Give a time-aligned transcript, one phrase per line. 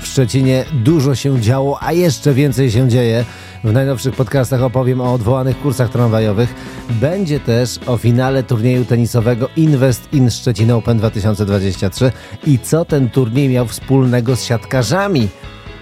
[0.00, 3.24] W Szczecinie dużo się działo, a jeszcze więcej się dzieje.
[3.64, 6.54] W najnowszych podcastach opowiem o odwołanych kursach tramwajowych.
[6.90, 12.12] Będzie też o finale turnieju tenisowego Invest in Szczecin Open 2023
[12.46, 15.28] i co ten turniej miał wspólnego z siatkarzami.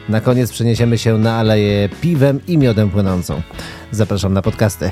[0.09, 3.43] Na koniec przeniesiemy się na aleję piwem i miodem płynącą.
[3.91, 4.91] Zapraszam na podcasty.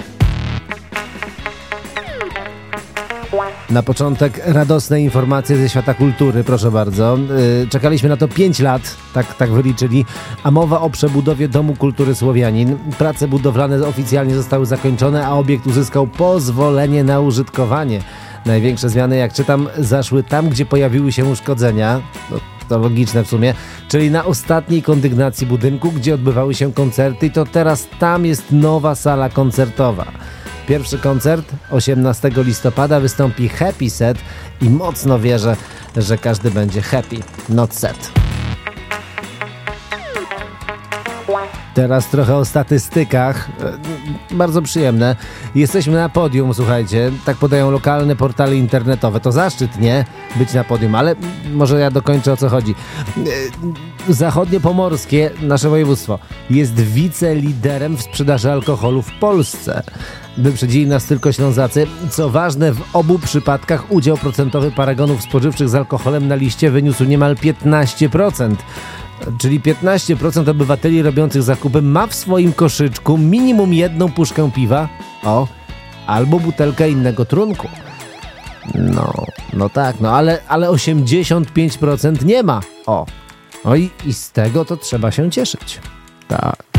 [3.70, 7.18] Na początek radosne informacje ze świata kultury, proszę bardzo.
[7.60, 10.04] Yy, czekaliśmy na to 5 lat, tak, tak wyliczyli,
[10.42, 12.78] a mowa o przebudowie Domu Kultury Słowianin.
[12.98, 18.00] Prace budowlane oficjalnie zostały zakończone, a obiekt uzyskał pozwolenie na użytkowanie.
[18.46, 22.00] Największe zmiany, jak czytam, zaszły tam, gdzie pojawiły się uszkodzenia.
[22.30, 22.36] No,
[22.68, 23.54] to logiczne w sumie,
[23.88, 28.94] czyli na ostatniej kondygnacji budynku, gdzie odbywały się koncerty, i to teraz tam jest nowa
[28.94, 30.06] sala koncertowa.
[30.70, 34.18] Pierwszy koncert 18 listopada wystąpi Happy Set
[34.60, 35.56] i mocno wierzę,
[35.96, 37.16] że każdy będzie happy,
[37.48, 38.12] not set.
[41.74, 43.48] Teraz trochę o statystykach.
[44.30, 45.16] E, bardzo przyjemne.
[45.54, 47.12] Jesteśmy na podium, słuchajcie.
[47.24, 49.20] Tak podają lokalne portale internetowe.
[49.20, 50.04] To zaszczyt, nie?
[50.36, 51.16] Być na podium, ale
[51.52, 52.74] może ja dokończę o co chodzi.
[54.08, 56.18] E, zachodniopomorskie, nasze województwo,
[56.50, 59.82] jest wiceliderem w sprzedaży alkoholu w Polsce.
[60.40, 61.86] Wyprzedzili nas tylko Ślązacy.
[62.10, 67.34] Co ważne, w obu przypadkach udział procentowy paragonów spożywczych z alkoholem na liście wyniósł niemal
[67.34, 68.54] 15%
[69.38, 74.88] czyli 15% obywateli robiących zakupy ma w swoim koszyczku minimum jedną puszkę piwa,
[75.24, 75.48] o,
[76.06, 77.68] albo butelkę innego trunku.
[78.74, 79.12] No,
[79.52, 82.60] no tak, no ale, ale 85% nie ma.
[82.86, 83.06] O,
[83.64, 85.80] no i, i z tego to trzeba się cieszyć.
[86.28, 86.69] Tak.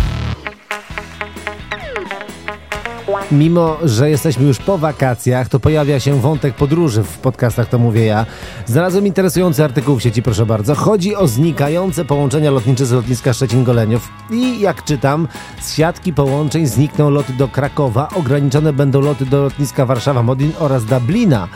[3.32, 8.06] Mimo, że jesteśmy już po wakacjach, to pojawia się wątek podróży w podcastach, to mówię
[8.06, 8.26] ja.
[8.66, 10.76] Znalazłem interesujący artykuł w sieci, proszę bardzo.
[10.76, 14.00] Chodzi o znikające połączenia lotnicze z lotniska Szczecin-Goleniów
[14.32, 15.28] i jak czytam,
[15.61, 21.48] z siatki połączeń znikną loty do Krakowa, ograniczone będą loty do lotniska Warszawa-Modlin oraz Dublina.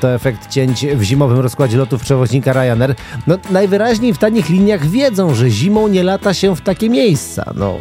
[0.00, 2.94] To efekt cięć w zimowym rozkładzie lotów przewoźnika Ryanair.
[3.26, 7.52] No, najwyraźniej w tanich liniach wiedzą, że zimą nie lata się w takie miejsca.
[7.56, 7.74] No,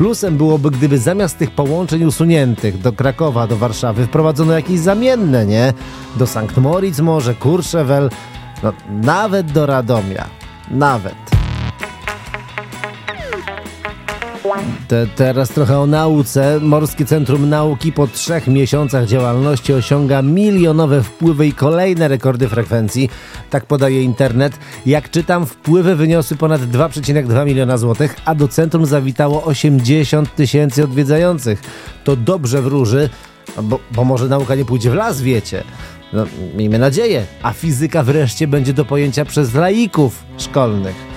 [0.00, 5.72] Plusem byłoby, gdyby zamiast tych połączeń usuniętych do Krakowa, do Warszawy wprowadzono jakieś zamienne, nie?
[6.16, 8.10] Do Sankt Moritz może, Courchevel,
[8.62, 10.24] no, nawet do Radomia.
[10.70, 11.29] Nawet.
[14.88, 16.60] Te, teraz trochę o nauce.
[16.60, 23.10] Morskie Centrum Nauki po trzech miesiącach działalności osiąga milionowe wpływy i kolejne rekordy frekwencji.
[23.50, 24.58] Tak podaje internet.
[24.86, 31.62] Jak czytam, wpływy wyniosły ponad 2,2 miliona złotych, a do centrum zawitało 80 tysięcy odwiedzających.
[32.04, 33.10] To dobrze wróży,
[33.62, 35.64] bo, bo może nauka nie pójdzie w las, wiecie.
[36.12, 37.26] No, miejmy nadzieję.
[37.42, 41.09] A fizyka wreszcie będzie do pojęcia przez laików szkolnych.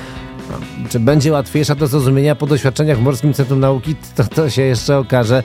[0.89, 4.97] Czy będzie łatwiejsza do zrozumienia po doświadczeniach w Morskim Centrum Nauki, to, to się jeszcze
[4.97, 5.43] okaże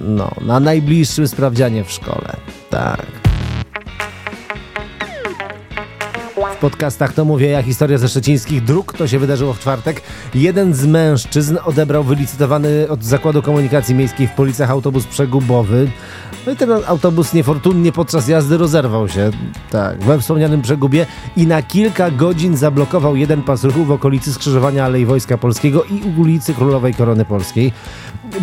[0.00, 2.36] no, na najbliższym sprawdzianie w szkole.
[2.70, 3.17] Tak.
[6.58, 8.92] Podcastach to mówię ja historia ze szczecińskich dróg.
[8.92, 10.02] To się wydarzyło w czwartek.
[10.34, 15.90] Jeden z mężczyzn odebrał wylicytowany od Zakładu Komunikacji Miejskiej w Policach autobus przegubowy.
[16.46, 19.30] No i ten autobus niefortunnie podczas jazdy rozerwał się,
[19.70, 24.84] tak, we wspomnianym przegubie i na kilka godzin zablokował jeden pas ruchu w okolicy skrzyżowania
[24.84, 27.72] Alei Wojska Polskiego i ulicy Królowej Korony Polskiej.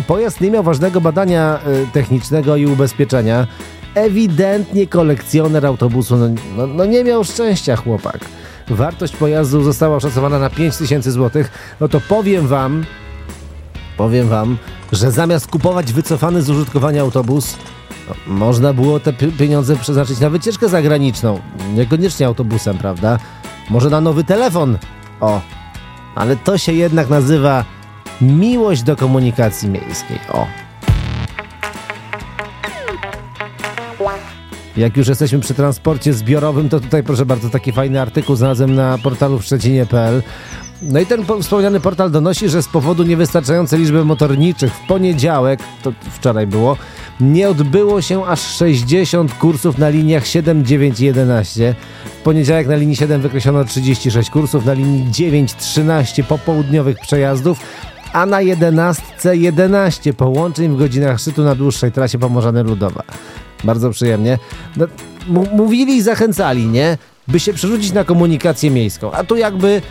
[0.06, 3.46] Pojazd nie miał ważnego badania y, technicznego i ubezpieczenia.
[3.96, 8.18] Ewidentnie kolekcjoner autobusu no, no, no nie miał szczęścia chłopak.
[8.68, 11.44] Wartość pojazdu została oszacowana na 5000 zł.
[11.80, 12.84] No to powiem wam,
[13.96, 14.56] powiem wam,
[14.92, 17.56] że zamiast kupować wycofany z użytkowania autobus,
[18.26, 21.40] można było te pieniądze przeznaczyć na wycieczkę zagraniczną.
[21.74, 23.18] Niekoniecznie autobusem, prawda?
[23.70, 24.78] Może na nowy telefon.
[25.20, 25.40] O,
[26.14, 27.64] ale to się jednak nazywa
[28.20, 30.18] miłość do komunikacji miejskiej.
[30.32, 30.65] O.
[34.76, 38.98] Jak już jesteśmy przy transporcie zbiorowym, to tutaj proszę bardzo taki fajny artykuł znalazłem na
[38.98, 40.22] portalu w szczecinie.pl
[40.82, 45.92] no i ten wspomniany portal donosi, że z powodu niewystarczającej liczby motorniczych w poniedziałek, to
[46.10, 46.76] wczoraj było,
[47.20, 51.74] nie odbyło się aż 60 kursów na liniach 7, 9 i 11.
[52.20, 57.60] W poniedziałek na linii 7 wykreślono 36 kursów, na linii 9 13 popołudniowych przejazdów,
[58.12, 59.02] a na 11
[59.32, 63.02] 11 połączeń w godzinach szczytu na dłuższej trasie Pomorzany Ludowa.
[63.64, 64.38] Bardzo przyjemnie.
[64.76, 64.86] No,
[65.52, 66.98] mówili i zachęcali, nie?
[67.28, 69.12] By się przerzucić na komunikację miejską.
[69.12, 69.82] A tu jakby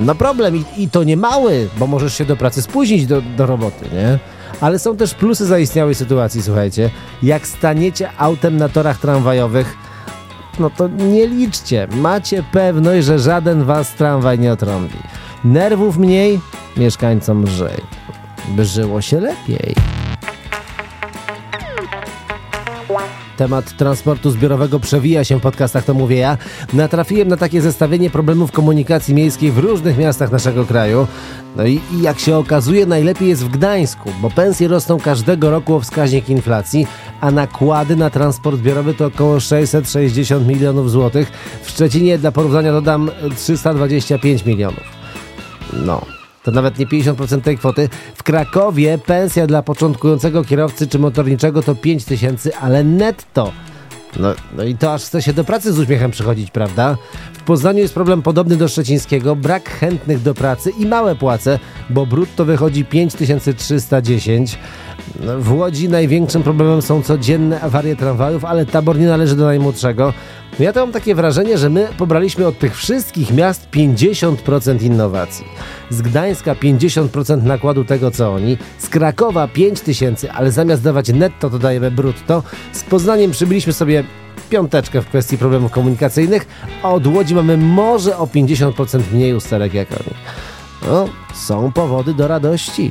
[0.00, 3.46] no problem I, i to nie mały, bo możesz się do pracy spóźnić do, do
[3.46, 4.18] roboty, nie?
[4.60, 6.90] Ale są też plusy zaistniałej sytuacji, słuchajcie.
[7.22, 9.76] Jak staniecie autem na torach tramwajowych,
[10.58, 11.88] no to nie liczcie.
[11.94, 14.98] Macie pewność, że żaden was tramwaj nie otrąbi.
[15.44, 16.40] Nerwów mniej,
[16.76, 17.80] mieszkańcom lżej.
[18.48, 19.74] By żyło się lepiej.
[23.36, 26.38] Temat transportu zbiorowego przewija się w podcastach, to mówię ja.
[26.72, 31.06] Natrafiłem na takie zestawienie problemów komunikacji miejskiej w różnych miastach naszego kraju.
[31.56, 35.74] No i, i jak się okazuje, najlepiej jest w Gdańsku, bo pensje rosną każdego roku
[35.74, 36.86] o wskaźnik inflacji,
[37.20, 41.32] a nakłady na transport zbiorowy to około 660 milionów złotych.
[41.62, 44.84] W Szczecinie, dla porównania, dodam 325 milionów.
[45.72, 46.02] No,
[46.42, 47.88] to nawet nie 50% tej kwoty.
[48.14, 53.52] W Krakowie pensja dla początkującego kierowcy czy motorniczego to 5 tysięcy, ale netto.
[54.16, 56.96] No, no i to aż chce się do pracy z uśmiechem przychodzić, prawda?
[57.32, 61.58] W Poznaniu jest problem podobny do szczecińskiego, brak chętnych do pracy i małe płace,
[61.90, 64.58] bo brutto wychodzi 5310.
[65.20, 70.12] No, w Łodzi największym problemem są codzienne awarie tramwajów, ale tabor nie należy do najmłodszego.
[70.58, 75.44] Ja to mam takie wrażenie, że my pobraliśmy od tych wszystkich miast 50% innowacji.
[75.90, 78.58] Z Gdańska 50% nakładu tego, co oni.
[78.78, 82.42] Z Krakowa 5000, ale zamiast dawać netto, to dajemy brutto.
[82.72, 84.04] Z Poznaniem przybyliśmy sobie
[84.50, 86.46] piąteczkę w kwestii problemów komunikacyjnych,
[86.82, 90.14] a od Łodzi mamy może o 50% mniej usterek jak oni.
[90.86, 92.90] No, są powody do radości.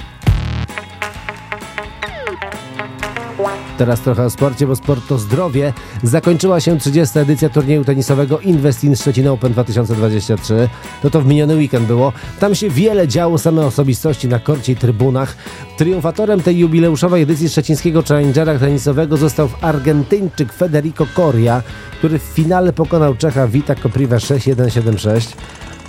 [3.77, 5.73] Teraz trochę o sporcie, bo sport to zdrowie.
[6.03, 7.19] Zakończyła się 30.
[7.19, 10.69] edycja turnieju tenisowego Investin Szczecin Open 2023.
[11.01, 12.13] To to w miniony weekend było.
[12.39, 15.35] Tam się wiele działo, same osobistości na korcie i trybunach.
[15.77, 21.63] Triumfatorem tej jubileuszowej edycji szczecińskiego Challengera tenisowego został Argentyńczyk Federico Coria,
[21.97, 25.35] który w finale pokonał Czecha Vita Kopriva 6-1-7-6.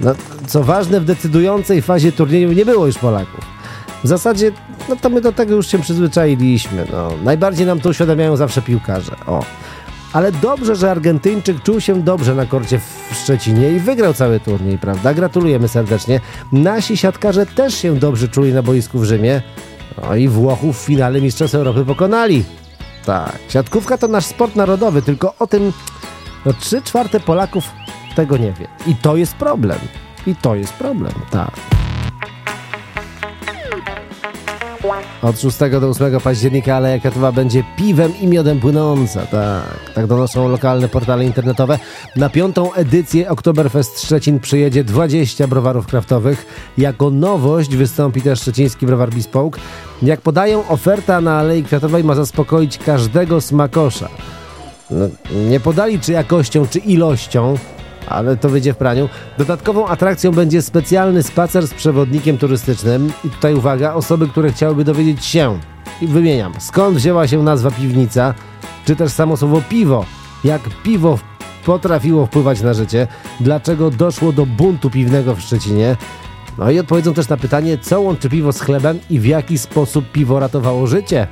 [0.00, 0.14] No,
[0.46, 3.51] co ważne, w decydującej fazie turnieju nie było już Polaków.
[4.04, 4.52] W zasadzie,
[4.88, 6.86] no to my do tego już się przyzwyczailiśmy.
[6.92, 7.10] No.
[7.24, 9.16] Najbardziej nam to uświadamiają zawsze piłkarze.
[9.26, 9.44] O.
[10.12, 14.78] Ale dobrze, że Argentyńczyk czuł się dobrze na korcie w Szczecinie i wygrał cały turniej,
[14.78, 15.14] prawda?
[15.14, 16.20] Gratulujemy serdecznie.
[16.52, 19.42] Nasi siatkarze też się dobrze czuli na boisku w Rzymie.
[20.02, 22.44] No i Włochów w finale Mistrzostw Europy pokonali.
[23.04, 25.72] Tak, siatkówka to nasz sport narodowy, tylko o tym
[26.46, 27.64] no, 3 czwarte Polaków
[28.16, 28.68] tego nie wie.
[28.86, 29.78] I to jest problem.
[30.26, 31.81] I to jest problem, tak.
[35.22, 39.26] Od 6 do 8 października Aleja Kwiatowa będzie piwem i miodem płynąca.
[39.26, 41.78] Tak, tak donoszą lokalne portale internetowe.
[42.16, 46.46] Na piątą edycję Oktoberfest Szczecin przyjedzie 20 browarów kraftowych.
[46.78, 49.60] Jako nowość wystąpi też szczeciński browar Bespoke.
[50.02, 54.08] Jak podają, oferta na Alei Kwiatowej ma zaspokoić każdego smakosza.
[54.90, 55.08] No,
[55.48, 57.54] nie podali czy jakością, czy ilością,
[58.06, 59.08] ale to wyjdzie w praniu.
[59.38, 63.12] Dodatkową atrakcją będzie specjalny spacer z przewodnikiem turystycznym.
[63.24, 65.58] I tutaj uwaga, osoby, które chciałyby dowiedzieć się,
[66.02, 68.34] i wymieniam, skąd wzięła się nazwa piwnica,
[68.84, 70.04] czy też samo słowo piwo,
[70.44, 71.18] jak piwo
[71.64, 73.06] potrafiło wpływać na życie,
[73.40, 75.96] dlaczego doszło do buntu piwnego w Szczecinie.
[76.58, 80.12] No i odpowiedzą też na pytanie, co łączy piwo z chlebem i w jaki sposób
[80.12, 81.26] piwo ratowało życie.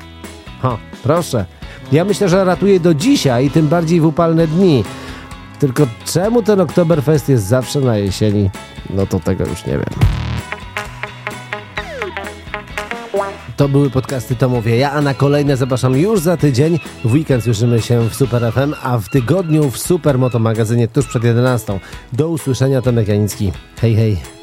[0.63, 1.45] Ha, proszę.
[1.93, 4.85] Ja myślę, że ratuje do dzisiaj, tym bardziej w upalne dni.
[5.61, 8.51] Tylko czemu ten Oktoberfest jest zawsze na jesieni?
[8.91, 10.21] No to tego już nie wiem.
[13.57, 16.79] To były podcasty To Mówię Ja, a na kolejne zapraszam już za tydzień.
[17.05, 21.07] W weekend słyszymy się w Super FM, a w tygodniu w Super Moto Magazynie tuż
[21.07, 21.81] przed 11.
[22.13, 23.53] Do usłyszenia, Tomek Janicki.
[23.81, 24.40] Hej, hej.